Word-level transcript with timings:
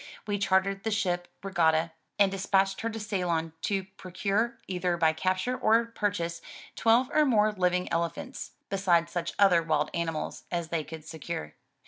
We 0.25 0.39
chartered 0.39 0.83
the 0.83 0.89
ship 0.89 1.27
Regatta, 1.43 1.91
and 2.17 2.31
despatched 2.31 2.81
her 2.81 2.89
to 2.89 2.99
Ceylon 2.99 3.53
to 3.61 3.83
procure, 3.97 4.57
either 4.67 4.97
by 4.97 5.13
capture 5.13 5.55
or 5.55 5.85
purchase, 5.85 6.41
twelve 6.75 7.11
or 7.13 7.23
more 7.23 7.51
living 7.51 7.87
elephants, 7.93 8.53
besides 8.71 9.11
such 9.11 9.33
other 9.37 9.61
wild 9.61 9.91
animals 9.93 10.45
as 10.49 10.69
they 10.69 10.83
could 10.83 11.05
secure. 11.05 11.53